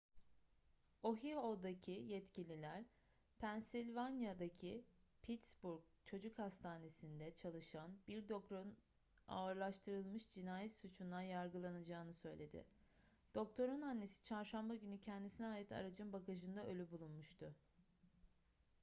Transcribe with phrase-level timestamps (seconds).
[1.07, 2.85] ohio'daki yetkililer
[3.39, 4.71] pennsylvania'daki
[5.23, 8.75] pittsburgh çocuk hastanesi'nde çalışan bir doktorun
[9.27, 12.65] ağırlaştırılmış cinayet suçundan yargılanacağını söyledi
[13.35, 17.53] doktorun annesi çarşamba günü kendisine ait aracın bagajında ölü bulunmuştu